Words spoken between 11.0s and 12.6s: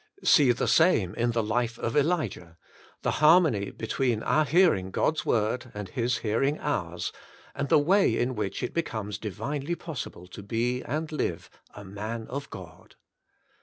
live— A Man of